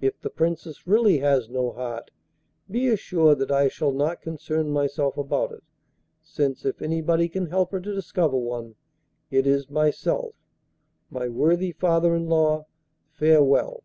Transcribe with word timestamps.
If 0.00 0.20
the 0.20 0.28
Princess 0.28 0.88
really 0.88 1.18
has 1.18 1.48
no 1.48 1.70
heart, 1.70 2.10
be 2.68 2.88
assured 2.88 3.38
that 3.38 3.52
I 3.52 3.68
shall 3.68 3.92
not 3.92 4.20
concern 4.20 4.70
myself 4.72 5.16
about 5.16 5.52
it, 5.52 5.62
since, 6.20 6.64
if 6.64 6.82
anybody 6.82 7.28
can 7.28 7.46
help 7.46 7.70
her 7.70 7.78
to 7.78 7.94
discover 7.94 8.36
one, 8.36 8.74
it 9.30 9.46
is 9.46 9.70
myself. 9.70 10.34
My 11.10 11.28
worthy 11.28 11.70
father 11.70 12.12
in 12.16 12.26
law, 12.28 12.66
farewell! 13.12 13.84